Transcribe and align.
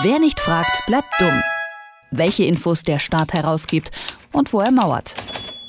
Wer 0.00 0.18
nicht 0.18 0.40
fragt, 0.40 0.86
bleibt 0.86 1.12
dumm. 1.18 1.42
Welche 2.10 2.44
Infos 2.44 2.82
der 2.82 2.98
Staat 2.98 3.34
herausgibt 3.34 3.90
und 4.32 4.50
wo 4.54 4.60
er 4.60 4.70
mauert. 4.70 5.14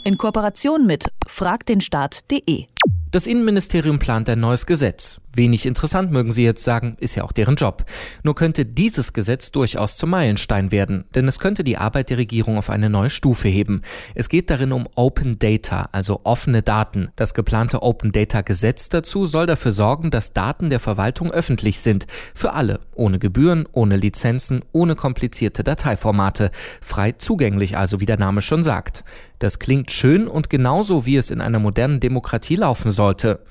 In 0.05 0.17
Kooperation 0.17 0.85
mit 0.85 1.11
fragdenstaat.de. 1.27 2.67
Das 3.11 3.27
Innenministerium 3.27 3.99
plant 3.99 4.29
ein 4.29 4.39
neues 4.39 4.65
Gesetz. 4.65 5.19
Wenig 5.35 5.65
interessant 5.65 6.11
mögen 6.11 6.31
Sie 6.31 6.43
jetzt 6.43 6.63
sagen, 6.63 6.95
ist 6.99 7.15
ja 7.15 7.23
auch 7.23 7.31
deren 7.31 7.55
Job. 7.55 7.85
Nur 8.21 8.35
könnte 8.35 8.65
dieses 8.67 9.13
Gesetz 9.13 9.51
durchaus 9.51 9.97
zum 9.97 10.11
Meilenstein 10.11 10.71
werden, 10.71 11.05
denn 11.15 11.27
es 11.27 11.39
könnte 11.39 11.63
die 11.63 11.77
Arbeit 11.77 12.11
der 12.11 12.19
Regierung 12.19 12.59
auf 12.59 12.69
eine 12.69 12.87
neue 12.87 13.09
Stufe 13.09 13.47
heben. 13.47 13.81
Es 14.13 14.29
geht 14.29 14.51
darin 14.51 14.71
um 14.71 14.87
Open 14.93 15.39
Data, 15.39 15.89
also 15.91 16.21
offene 16.23 16.61
Daten. 16.61 17.09
Das 17.15 17.33
geplante 17.33 17.81
Open 17.81 18.11
Data 18.11 18.41
Gesetz 18.41 18.89
dazu 18.89 19.25
soll 19.25 19.47
dafür 19.47 19.71
sorgen, 19.71 20.11
dass 20.11 20.33
Daten 20.33 20.69
der 20.69 20.79
Verwaltung 20.79 21.31
öffentlich 21.31 21.79
sind. 21.79 22.05
Für 22.35 22.53
alle. 22.53 22.81
Ohne 22.93 23.17
Gebühren, 23.17 23.67
ohne 23.71 23.97
Lizenzen, 23.97 24.63
ohne 24.71 24.95
komplizierte 24.95 25.63
Dateiformate. 25.63 26.51
Frei 26.79 27.13
zugänglich 27.13 27.75
also, 27.75 27.99
wie 27.99 28.05
der 28.05 28.19
Name 28.19 28.41
schon 28.41 28.61
sagt. 28.61 29.03
Das 29.39 29.59
klingt 29.59 29.91
schön 29.91 30.27
und 30.27 30.49
genauso, 30.49 31.05
wie 31.05 31.17
es 31.17 31.31
in 31.31 31.41
einer 31.41 31.59
modernen 31.59 31.99
Demokratie 31.99 32.55
laufen 32.55 32.91
sollte. 32.91 33.43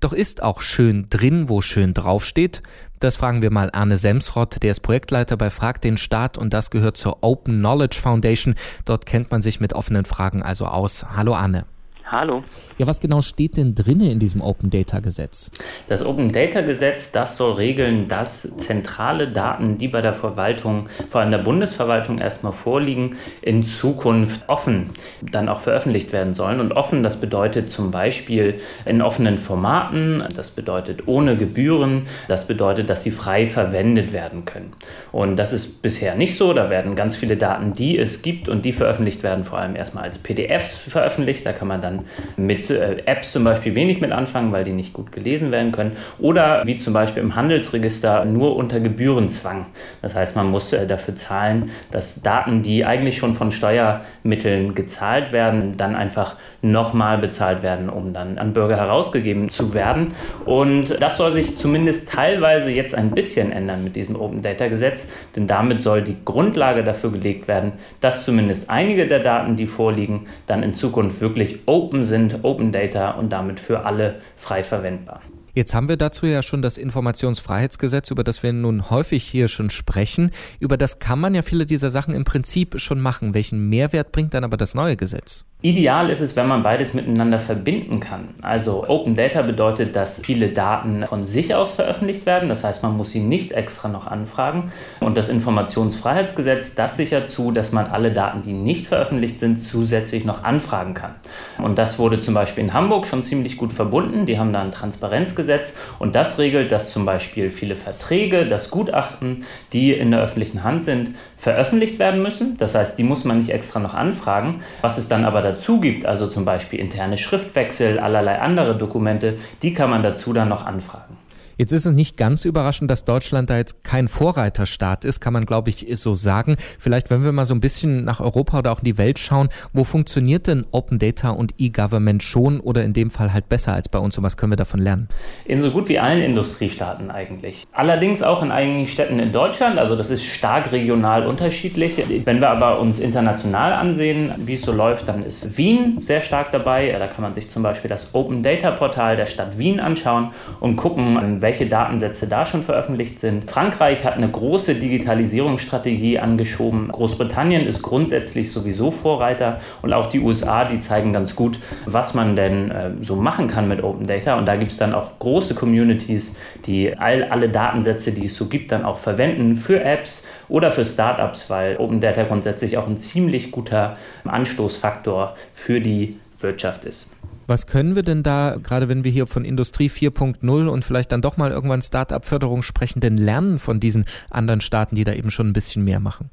Doch 0.00 0.12
ist 0.12 0.42
auch 0.42 0.60
schön 0.60 1.06
drin, 1.10 1.29
wo 1.48 1.60
schön 1.60 1.94
draufsteht? 1.94 2.62
Das 2.98 3.16
fragen 3.16 3.40
wir 3.40 3.50
mal 3.50 3.70
Arne 3.72 3.96
Semsrott, 3.96 4.62
der 4.62 4.72
ist 4.72 4.80
Projektleiter 4.80 5.36
bei 5.36 5.48
Frag 5.48 5.80
den 5.80 5.96
Staat 5.96 6.36
und 6.36 6.52
das 6.52 6.70
gehört 6.70 6.96
zur 6.96 7.22
Open 7.22 7.60
Knowledge 7.60 7.98
Foundation. 8.00 8.54
Dort 8.84 9.06
kennt 9.06 9.30
man 9.30 9.40
sich 9.40 9.60
mit 9.60 9.72
offenen 9.72 10.04
Fragen 10.04 10.42
also 10.42 10.66
aus. 10.66 11.06
Hallo 11.14 11.34
Arne. 11.34 11.64
Hallo. 12.10 12.42
Ja, 12.76 12.88
was 12.88 12.98
genau 12.98 13.22
steht 13.22 13.56
denn 13.56 13.76
drinne 13.76 14.10
in 14.10 14.18
diesem 14.18 14.40
Open 14.40 14.68
Data 14.68 14.98
Gesetz? 14.98 15.52
Das 15.88 16.04
Open 16.04 16.32
Data 16.32 16.60
Gesetz, 16.60 17.12
das 17.12 17.36
soll 17.36 17.52
regeln, 17.52 18.08
dass 18.08 18.50
zentrale 18.56 19.28
Daten, 19.28 19.78
die 19.78 19.86
bei 19.86 20.00
der 20.00 20.12
Verwaltung, 20.12 20.88
vor 21.08 21.20
allem 21.20 21.30
der 21.30 21.38
Bundesverwaltung 21.38 22.18
erstmal 22.18 22.52
vorliegen, 22.52 23.14
in 23.42 23.62
Zukunft 23.62 24.48
offen 24.48 24.90
dann 25.22 25.48
auch 25.48 25.60
veröffentlicht 25.60 26.12
werden 26.12 26.34
sollen. 26.34 26.58
Und 26.58 26.72
offen, 26.72 27.04
das 27.04 27.20
bedeutet 27.20 27.70
zum 27.70 27.92
Beispiel 27.92 28.58
in 28.84 29.02
offenen 29.02 29.38
Formaten, 29.38 30.24
das 30.34 30.50
bedeutet 30.50 31.06
ohne 31.06 31.36
Gebühren, 31.36 32.08
das 32.26 32.48
bedeutet, 32.48 32.90
dass 32.90 33.04
sie 33.04 33.12
frei 33.12 33.46
verwendet 33.46 34.12
werden 34.12 34.44
können. 34.46 34.72
Und 35.12 35.36
das 35.36 35.52
ist 35.52 35.80
bisher 35.80 36.16
nicht 36.16 36.36
so. 36.36 36.54
Da 36.54 36.70
werden 36.70 36.96
ganz 36.96 37.14
viele 37.14 37.36
Daten, 37.36 37.72
die 37.72 37.96
es 37.96 38.22
gibt 38.22 38.48
und 38.48 38.64
die 38.64 38.72
veröffentlicht 38.72 39.22
werden, 39.22 39.44
vor 39.44 39.60
allem 39.60 39.76
erstmal 39.76 40.02
als 40.02 40.18
PDFs 40.18 40.76
veröffentlicht. 40.76 41.46
Da 41.46 41.52
kann 41.52 41.68
man 41.68 41.80
dann 41.80 41.99
mit 42.36 42.70
äh, 42.70 43.02
Apps 43.06 43.32
zum 43.32 43.44
Beispiel 43.44 43.74
wenig 43.74 44.00
mit 44.00 44.12
anfangen, 44.12 44.52
weil 44.52 44.64
die 44.64 44.72
nicht 44.72 44.92
gut 44.92 45.12
gelesen 45.12 45.50
werden 45.50 45.72
können. 45.72 45.92
Oder 46.18 46.62
wie 46.66 46.76
zum 46.76 46.92
Beispiel 46.92 47.22
im 47.22 47.34
Handelsregister 47.34 48.24
nur 48.24 48.56
unter 48.56 48.80
Gebührenzwang. 48.80 49.66
Das 50.02 50.14
heißt, 50.14 50.36
man 50.36 50.50
muss 50.50 50.72
äh, 50.72 50.86
dafür 50.86 51.16
zahlen, 51.16 51.70
dass 51.90 52.22
Daten, 52.22 52.62
die 52.62 52.84
eigentlich 52.84 53.18
schon 53.18 53.34
von 53.34 53.52
Steuermitteln 53.52 54.74
gezahlt 54.74 55.32
werden, 55.32 55.76
dann 55.76 55.96
einfach 55.96 56.36
nochmal 56.62 57.18
bezahlt 57.18 57.62
werden, 57.62 57.88
um 57.88 58.12
dann 58.12 58.38
an 58.38 58.52
Bürger 58.52 58.76
herausgegeben 58.76 59.50
zu 59.50 59.74
werden. 59.74 60.14
Und 60.44 61.00
das 61.00 61.16
soll 61.16 61.32
sich 61.32 61.58
zumindest 61.58 62.10
teilweise 62.10 62.70
jetzt 62.70 62.94
ein 62.94 63.10
bisschen 63.10 63.52
ändern 63.52 63.84
mit 63.84 63.96
diesem 63.96 64.16
Open 64.16 64.42
Data 64.42 64.68
Gesetz, 64.68 65.06
denn 65.36 65.46
damit 65.46 65.82
soll 65.82 66.02
die 66.02 66.16
Grundlage 66.24 66.84
dafür 66.84 67.10
gelegt 67.12 67.48
werden, 67.48 67.72
dass 68.00 68.24
zumindest 68.24 68.70
einige 68.70 69.06
der 69.06 69.20
Daten, 69.20 69.56
die 69.56 69.66
vorliegen, 69.66 70.26
dann 70.46 70.62
in 70.62 70.74
Zukunft 70.74 71.20
wirklich 71.20 71.60
open 71.66 71.89
open 71.90 72.04
sind, 72.04 72.44
Open 72.44 72.70
Data 72.70 73.10
und 73.10 73.30
damit 73.30 73.58
für 73.58 73.84
alle 73.84 74.20
frei 74.36 74.62
verwendbar. 74.62 75.20
Jetzt 75.54 75.74
haben 75.74 75.88
wir 75.88 75.96
dazu 75.96 76.26
ja 76.26 76.40
schon 76.40 76.62
das 76.62 76.78
Informationsfreiheitsgesetz, 76.78 78.12
über 78.12 78.22
das 78.22 78.44
wir 78.44 78.52
nun 78.52 78.90
häufig 78.90 79.24
hier 79.24 79.48
schon 79.48 79.70
sprechen. 79.70 80.30
Über 80.60 80.76
das 80.76 81.00
kann 81.00 81.18
man 81.18 81.34
ja 81.34 81.42
viele 81.42 81.66
dieser 81.66 81.90
Sachen 81.90 82.14
im 82.14 82.24
Prinzip 82.24 82.78
schon 82.78 83.00
machen. 83.00 83.34
Welchen 83.34 83.68
Mehrwert 83.68 84.12
bringt 84.12 84.34
dann 84.34 84.44
aber 84.44 84.56
das 84.56 84.76
neue 84.76 84.96
Gesetz? 84.96 85.44
Ideal 85.62 86.08
ist 86.08 86.20
es, 86.20 86.36
wenn 86.36 86.48
man 86.48 86.62
beides 86.62 86.94
miteinander 86.94 87.38
verbinden 87.38 88.00
kann. 88.00 88.30
Also 88.40 88.88
Open 88.88 89.14
Data 89.14 89.42
bedeutet, 89.42 89.94
dass 89.94 90.18
viele 90.24 90.48
Daten 90.48 91.06
von 91.06 91.24
sich 91.24 91.54
aus 91.54 91.72
veröffentlicht 91.72 92.24
werden. 92.24 92.48
Das 92.48 92.64
heißt, 92.64 92.82
man 92.82 92.96
muss 92.96 93.10
sie 93.10 93.20
nicht 93.20 93.52
extra 93.52 93.88
noch 93.88 94.06
anfragen. 94.06 94.72
Und 95.00 95.18
das 95.18 95.28
Informationsfreiheitsgesetz, 95.28 96.76
das 96.76 96.96
sichert 96.96 97.28
zu, 97.28 97.52
dass 97.52 97.72
man 97.72 97.88
alle 97.88 98.10
Daten, 98.10 98.40
die 98.40 98.54
nicht 98.54 98.86
veröffentlicht 98.86 99.38
sind, 99.38 99.58
zusätzlich 99.58 100.24
noch 100.24 100.44
anfragen 100.44 100.94
kann. 100.94 101.16
Und 101.62 101.76
das 101.76 101.98
wurde 101.98 102.20
zum 102.20 102.32
Beispiel 102.32 102.64
in 102.64 102.72
Hamburg 102.72 103.06
schon 103.06 103.22
ziemlich 103.22 103.58
gut 103.58 103.74
verbunden. 103.74 104.24
Die 104.24 104.38
haben 104.38 104.54
da 104.54 104.62
ein 104.62 104.72
Transparenzgesetz 104.72 105.74
und 105.98 106.14
das 106.14 106.38
regelt, 106.38 106.72
dass 106.72 106.90
zum 106.90 107.04
Beispiel 107.04 107.50
viele 107.50 107.76
Verträge, 107.76 108.46
das 108.46 108.70
Gutachten, 108.70 109.44
die 109.74 109.92
in 109.92 110.10
der 110.10 110.22
öffentlichen 110.22 110.64
Hand 110.64 110.84
sind, 110.84 111.10
veröffentlicht 111.36 111.98
werden 111.98 112.22
müssen. 112.22 112.56
Das 112.56 112.74
heißt, 112.74 112.98
die 112.98 113.02
muss 113.02 113.24
man 113.24 113.36
nicht 113.38 113.50
extra 113.50 113.78
noch 113.78 113.92
anfragen. 113.92 114.62
Was 114.80 114.96
es 114.96 115.08
dann 115.08 115.26
aber 115.26 115.49
dazu 115.52 115.80
gibt, 115.80 116.06
also 116.06 116.26
zum 116.26 116.44
Beispiel 116.44 116.78
interne 116.78 117.18
Schriftwechsel, 117.18 117.98
allerlei 117.98 118.40
andere 118.40 118.76
Dokumente, 118.76 119.38
die 119.62 119.74
kann 119.74 119.90
man 119.90 120.02
dazu 120.02 120.32
dann 120.32 120.48
noch 120.48 120.66
anfragen. 120.66 121.16
Jetzt 121.60 121.72
ist 121.72 121.84
es 121.84 121.92
nicht 121.92 122.16
ganz 122.16 122.46
überraschend, 122.46 122.90
dass 122.90 123.04
Deutschland 123.04 123.50
da 123.50 123.58
jetzt 123.58 123.84
kein 123.84 124.08
Vorreiterstaat 124.08 125.04
ist, 125.04 125.20
kann 125.20 125.34
man 125.34 125.44
glaube 125.44 125.68
ich 125.68 125.86
so 125.98 126.14
sagen. 126.14 126.56
Vielleicht, 126.78 127.10
wenn 127.10 127.22
wir 127.22 127.32
mal 127.32 127.44
so 127.44 127.52
ein 127.52 127.60
bisschen 127.60 128.02
nach 128.02 128.20
Europa 128.20 128.60
oder 128.60 128.72
auch 128.72 128.78
in 128.78 128.86
die 128.86 128.96
Welt 128.96 129.18
schauen, 129.18 129.50
wo 129.74 129.84
funktioniert 129.84 130.46
denn 130.46 130.64
Open 130.70 130.98
Data 130.98 131.28
und 131.28 131.52
E-Government 131.58 132.22
schon 132.22 132.60
oder 132.60 132.82
in 132.82 132.94
dem 132.94 133.10
Fall 133.10 133.34
halt 133.34 133.50
besser 133.50 133.74
als 133.74 133.90
bei 133.90 133.98
uns 133.98 134.16
und 134.16 134.24
was 134.24 134.38
können 134.38 134.52
wir 134.52 134.56
davon 134.56 134.80
lernen? 134.80 135.10
In 135.44 135.60
so 135.60 135.70
gut 135.70 135.90
wie 135.90 135.98
allen 135.98 136.22
Industriestaaten 136.22 137.10
eigentlich. 137.10 137.66
Allerdings 137.72 138.22
auch 138.22 138.42
in 138.42 138.52
einigen 138.52 138.86
Städten 138.86 139.18
in 139.18 139.30
Deutschland, 139.30 139.78
also 139.78 139.96
das 139.96 140.08
ist 140.08 140.24
stark 140.24 140.72
regional 140.72 141.26
unterschiedlich. 141.26 142.02
Wenn 142.24 142.40
wir 142.40 142.48
aber 142.48 142.80
uns 142.80 142.98
international 142.98 143.74
ansehen, 143.74 144.32
wie 144.38 144.54
es 144.54 144.62
so 144.62 144.72
läuft, 144.72 145.08
dann 145.08 145.22
ist 145.26 145.58
Wien 145.58 146.00
sehr 146.00 146.22
stark 146.22 146.52
dabei. 146.52 146.90
Da 146.98 147.06
kann 147.06 147.20
man 147.20 147.34
sich 147.34 147.50
zum 147.50 147.62
Beispiel 147.62 147.90
das 147.90 148.14
Open 148.14 148.42
Data 148.42 148.70
Portal 148.70 149.16
der 149.16 149.26
Stadt 149.26 149.58
Wien 149.58 149.78
anschauen 149.78 150.30
und 150.60 150.76
gucken, 150.76 151.42
welche 151.42 151.49
welche 151.50 151.66
Datensätze 151.66 152.28
da 152.28 152.46
schon 152.46 152.62
veröffentlicht 152.62 153.18
sind. 153.18 153.50
Frankreich 153.50 154.04
hat 154.04 154.14
eine 154.14 154.28
große 154.28 154.76
Digitalisierungsstrategie 154.76 156.20
angeschoben. 156.20 156.86
Großbritannien 156.92 157.66
ist 157.66 157.82
grundsätzlich 157.82 158.52
sowieso 158.52 158.92
Vorreiter 158.92 159.58
und 159.82 159.92
auch 159.92 160.06
die 160.06 160.20
USA, 160.20 160.64
die 160.64 160.78
zeigen 160.78 161.12
ganz 161.12 161.34
gut, 161.34 161.58
was 161.86 162.14
man 162.14 162.36
denn 162.36 162.70
äh, 162.70 162.90
so 163.00 163.16
machen 163.16 163.48
kann 163.48 163.66
mit 163.66 163.82
Open 163.82 164.06
Data. 164.06 164.38
Und 164.38 164.46
da 164.46 164.54
gibt 164.54 164.70
es 164.70 164.76
dann 164.76 164.94
auch 164.94 165.18
große 165.18 165.56
Communities, 165.56 166.36
die 166.66 166.96
all, 166.96 167.24
alle 167.24 167.48
Datensätze, 167.48 168.12
die 168.12 168.26
es 168.26 168.36
so 168.36 168.46
gibt, 168.46 168.70
dann 168.70 168.84
auch 168.84 168.98
verwenden 168.98 169.56
für 169.56 169.82
Apps 169.82 170.22
oder 170.48 170.70
für 170.70 170.84
Startups, 170.84 171.50
weil 171.50 171.78
Open 171.78 172.00
Data 172.00 172.22
grundsätzlich 172.22 172.78
auch 172.78 172.86
ein 172.86 172.96
ziemlich 172.96 173.50
guter 173.50 173.96
Anstoßfaktor 174.22 175.34
für 175.52 175.80
die 175.80 176.14
Wirtschaft 176.38 176.84
ist. 176.84 177.08
Was 177.50 177.66
können 177.66 177.96
wir 177.96 178.04
denn 178.04 178.22
da, 178.22 178.58
gerade 178.62 178.88
wenn 178.88 179.02
wir 179.02 179.10
hier 179.10 179.26
von 179.26 179.44
Industrie 179.44 179.88
4.0 179.88 180.68
und 180.68 180.84
vielleicht 180.84 181.10
dann 181.10 181.20
doch 181.20 181.36
mal 181.36 181.50
irgendwann 181.50 181.82
Start-up-Förderung 181.82 182.62
sprechen, 182.62 183.00
denn 183.00 183.18
lernen 183.18 183.58
von 183.58 183.80
diesen 183.80 184.04
anderen 184.30 184.60
Staaten, 184.60 184.94
die 184.94 185.02
da 185.02 185.14
eben 185.14 185.32
schon 185.32 185.48
ein 185.48 185.52
bisschen 185.52 185.84
mehr 185.84 185.98
machen? 185.98 186.30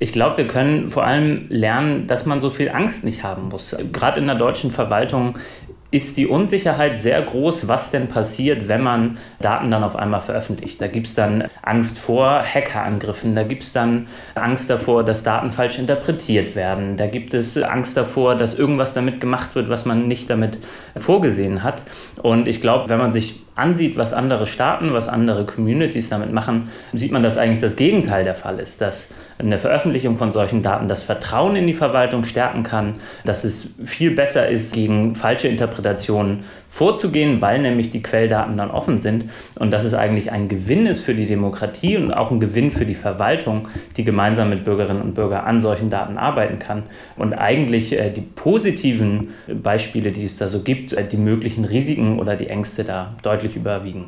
Ich 0.00 0.14
glaube, 0.14 0.38
wir 0.38 0.48
können 0.48 0.90
vor 0.90 1.04
allem 1.04 1.44
lernen, 1.50 2.06
dass 2.06 2.24
man 2.24 2.40
so 2.40 2.48
viel 2.48 2.70
Angst 2.70 3.04
nicht 3.04 3.22
haben 3.22 3.48
muss. 3.48 3.76
Gerade 3.92 4.18
in 4.18 4.26
der 4.26 4.36
deutschen 4.36 4.70
Verwaltung 4.70 5.38
ist 5.94 6.16
die 6.16 6.26
Unsicherheit 6.26 6.98
sehr 6.98 7.22
groß, 7.22 7.68
was 7.68 7.92
denn 7.92 8.08
passiert, 8.08 8.66
wenn 8.66 8.82
man 8.82 9.16
Daten 9.40 9.70
dann 9.70 9.84
auf 9.84 9.94
einmal 9.94 10.22
veröffentlicht. 10.22 10.80
Da 10.80 10.88
gibt 10.88 11.06
es 11.06 11.14
dann 11.14 11.44
Angst 11.62 12.00
vor 12.00 12.42
Hackerangriffen, 12.42 13.36
da 13.36 13.44
gibt 13.44 13.62
es 13.62 13.72
dann 13.72 14.08
Angst 14.34 14.68
davor, 14.70 15.04
dass 15.04 15.22
Daten 15.22 15.52
falsch 15.52 15.78
interpretiert 15.78 16.56
werden, 16.56 16.96
da 16.96 17.06
gibt 17.06 17.32
es 17.32 17.56
Angst 17.56 17.96
davor, 17.96 18.34
dass 18.34 18.58
irgendwas 18.58 18.92
damit 18.92 19.20
gemacht 19.20 19.54
wird, 19.54 19.68
was 19.68 19.84
man 19.84 20.08
nicht 20.08 20.28
damit 20.28 20.58
vorgesehen 20.96 21.62
hat. 21.62 21.82
Und 22.20 22.48
ich 22.48 22.60
glaube, 22.60 22.88
wenn 22.88 22.98
man 22.98 23.12
sich 23.12 23.43
ansieht, 23.56 23.96
was 23.96 24.12
andere 24.12 24.46
Staaten, 24.46 24.92
was 24.92 25.08
andere 25.08 25.44
Communities 25.44 26.08
damit 26.08 26.32
machen, 26.32 26.70
sieht 26.92 27.12
man, 27.12 27.22
dass 27.22 27.38
eigentlich 27.38 27.60
das 27.60 27.76
Gegenteil 27.76 28.24
der 28.24 28.34
Fall 28.34 28.58
ist, 28.58 28.80
dass 28.80 29.10
eine 29.38 29.58
Veröffentlichung 29.58 30.16
von 30.16 30.32
solchen 30.32 30.62
Daten 30.62 30.88
das 30.88 31.02
Vertrauen 31.02 31.56
in 31.56 31.66
die 31.66 31.74
Verwaltung 31.74 32.24
stärken 32.24 32.62
kann, 32.62 32.96
dass 33.24 33.44
es 33.44 33.70
viel 33.84 34.12
besser 34.12 34.48
ist, 34.48 34.74
gegen 34.74 35.14
falsche 35.14 35.48
Interpretationen 35.48 36.44
vorzugehen, 36.74 37.40
weil 37.40 37.62
nämlich 37.62 37.90
die 37.90 38.02
Quelldaten 38.02 38.56
dann 38.56 38.72
offen 38.72 38.98
sind 38.98 39.26
und 39.54 39.70
dass 39.70 39.84
es 39.84 39.94
eigentlich 39.94 40.32
ein 40.32 40.48
Gewinn 40.48 40.86
ist 40.86 41.02
für 41.02 41.14
die 41.14 41.26
Demokratie 41.26 41.96
und 41.96 42.12
auch 42.12 42.32
ein 42.32 42.40
Gewinn 42.40 42.72
für 42.72 42.84
die 42.84 42.96
Verwaltung, 42.96 43.68
die 43.96 44.02
gemeinsam 44.02 44.50
mit 44.50 44.64
Bürgerinnen 44.64 45.00
und 45.00 45.14
Bürgern 45.14 45.44
an 45.44 45.62
solchen 45.62 45.88
Daten 45.88 46.18
arbeiten 46.18 46.58
kann 46.58 46.82
und 47.14 47.32
eigentlich 47.32 47.92
äh, 47.92 48.10
die 48.10 48.22
positiven 48.22 49.34
Beispiele, 49.46 50.10
die 50.10 50.24
es 50.24 50.36
da 50.36 50.48
so 50.48 50.62
gibt, 50.62 50.92
äh, 50.94 51.06
die 51.06 51.16
möglichen 51.16 51.64
Risiken 51.64 52.18
oder 52.18 52.34
die 52.34 52.48
Ängste 52.48 52.82
da 52.82 53.14
deutlich 53.22 53.54
überwiegen. 53.54 54.06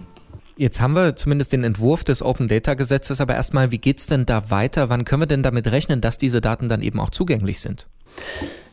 Jetzt 0.56 0.80
haben 0.80 0.96
wir 0.96 1.14
zumindest 1.14 1.52
den 1.52 1.62
Entwurf 1.62 2.02
des 2.02 2.20
Open 2.20 2.48
Data 2.48 2.74
Gesetzes, 2.74 3.20
aber 3.20 3.36
erstmal, 3.36 3.70
wie 3.70 3.78
geht 3.78 3.98
es 3.98 4.08
denn 4.08 4.26
da 4.26 4.50
weiter? 4.50 4.88
Wann 4.88 5.04
können 5.04 5.22
wir 5.22 5.26
denn 5.26 5.44
damit 5.44 5.70
rechnen, 5.70 6.00
dass 6.00 6.18
diese 6.18 6.40
Daten 6.40 6.68
dann 6.68 6.82
eben 6.82 6.98
auch 6.98 7.10
zugänglich 7.10 7.60
sind? 7.60 7.86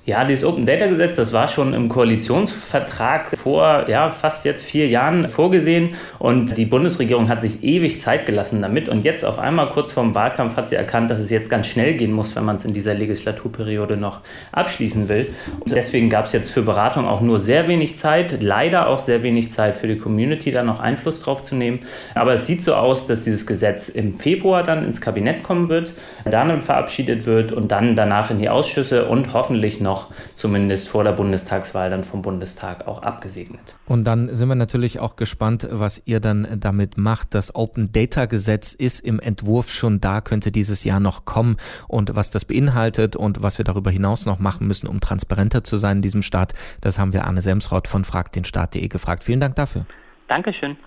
Ja, 0.05 0.25
dieses 0.25 0.43
Open 0.43 0.65
Data 0.65 0.87
Gesetz, 0.87 1.15
das 1.15 1.31
war 1.31 1.47
schon 1.47 1.73
im 1.73 1.87
Koalitionsvertrag 1.87 3.37
vor 3.37 3.85
ja, 3.87 4.11
fast 4.11 4.43
jetzt 4.43 4.61
vier 4.61 4.89
Jahren 4.89 5.29
vorgesehen 5.29 5.95
und 6.19 6.57
die 6.57 6.65
Bundesregierung 6.65 7.29
hat 7.29 7.41
sich 7.41 7.63
ewig 7.63 8.01
Zeit 8.01 8.25
gelassen 8.25 8.61
damit 8.61 8.89
und 8.89 9.05
jetzt 9.05 9.23
auf 9.23 9.39
einmal 9.39 9.69
kurz 9.69 9.93
vorm 9.93 10.13
Wahlkampf 10.13 10.57
hat 10.57 10.67
sie 10.67 10.75
erkannt, 10.75 11.09
dass 11.09 11.19
es 11.19 11.29
jetzt 11.29 11.49
ganz 11.49 11.67
schnell 11.67 11.93
gehen 11.93 12.11
muss, 12.11 12.35
wenn 12.35 12.43
man 12.43 12.57
es 12.57 12.65
in 12.65 12.73
dieser 12.73 12.93
Legislaturperiode 12.95 13.95
noch 13.95 14.19
abschließen 14.51 15.07
will. 15.07 15.33
Und 15.61 15.71
deswegen 15.71 16.09
gab 16.09 16.25
es 16.25 16.33
jetzt 16.33 16.51
für 16.51 16.63
Beratung 16.63 17.07
auch 17.07 17.21
nur 17.21 17.39
sehr 17.39 17.69
wenig 17.69 17.95
Zeit, 17.95 18.43
leider 18.43 18.89
auch 18.89 18.99
sehr 18.99 19.23
wenig 19.23 19.53
Zeit 19.53 19.77
für 19.77 19.87
die 19.87 19.99
Community, 19.99 20.51
da 20.51 20.63
noch 20.63 20.81
Einfluss 20.81 21.21
drauf 21.21 21.43
zu 21.43 21.55
nehmen. 21.55 21.79
Aber 22.13 22.33
es 22.33 22.45
sieht 22.45 22.61
so 22.61 22.75
aus, 22.75 23.07
dass 23.07 23.23
dieses 23.23 23.47
Gesetz 23.47 23.87
im 23.87 24.19
Februar 24.19 24.63
dann 24.63 24.83
ins 24.83 24.99
Kabinett 24.99 25.43
kommen 25.43 25.69
wird, 25.69 25.93
dann 26.29 26.61
verabschiedet 26.61 27.25
wird 27.25 27.53
und 27.53 27.71
dann 27.71 27.95
danach 27.95 28.31
in 28.31 28.39
die 28.39 28.49
Ausschüsse 28.49 29.05
und 29.05 29.31
hoffentlich 29.31 29.79
noch 29.79 29.92
noch 29.93 30.09
zumindest 30.33 30.89
vor 30.89 31.03
der 31.03 31.11
Bundestagswahl 31.11 31.89
dann 31.89 32.03
vom 32.03 32.21
Bundestag 32.21 32.87
auch 32.87 33.03
abgesegnet. 33.03 33.75
Und 33.85 34.05
dann 34.05 34.33
sind 34.33 34.47
wir 34.49 34.55
natürlich 34.55 34.99
auch 34.99 35.15
gespannt, 35.15 35.67
was 35.69 36.01
ihr 36.05 36.19
dann 36.19 36.47
damit 36.59 36.97
macht. 36.97 37.35
Das 37.35 37.55
Open 37.55 37.91
Data 37.91 38.25
Gesetz 38.25 38.73
ist 38.73 39.01
im 39.01 39.19
Entwurf 39.19 39.69
schon 39.69 40.01
da, 40.01 40.21
könnte 40.21 40.51
dieses 40.51 40.83
Jahr 40.83 40.99
noch 40.99 41.25
kommen 41.25 41.57
und 41.87 42.15
was 42.15 42.31
das 42.31 42.45
beinhaltet 42.45 43.15
und 43.15 43.43
was 43.43 43.57
wir 43.57 43.65
darüber 43.65 43.91
hinaus 43.91 44.25
noch 44.25 44.39
machen 44.39 44.67
müssen, 44.67 44.87
um 44.87 44.99
transparenter 44.99 45.63
zu 45.63 45.77
sein 45.77 45.97
in 45.97 46.01
diesem 46.01 46.23
Staat, 46.23 46.53
das 46.81 46.97
haben 46.97 47.13
wir 47.13 47.25
Arne 47.25 47.41
Semsraut 47.41 47.87
von 47.87 48.03
fragtdenstaat.de 48.03 48.87
gefragt. 48.87 49.23
Vielen 49.23 49.39
Dank 49.39 49.55
dafür. 49.55 49.85
Dankeschön. 50.27 50.77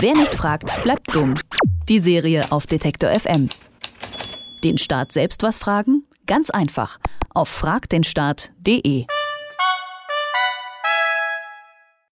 Wer 0.00 0.14
nicht 0.14 0.34
fragt, 0.34 0.82
bleibt 0.82 1.14
dumm. 1.14 1.34
Die 1.88 1.98
Serie 1.98 2.44
auf 2.50 2.66
Detektor 2.66 3.10
FM. 3.10 3.50
Den 4.62 4.78
Staat 4.78 5.12
selbst 5.12 5.42
was 5.42 5.58
fragen? 5.58 6.04
Ganz 6.26 6.48
einfach 6.48 6.98
auf 7.34 7.48
fragdenstaat.de. 7.48 9.06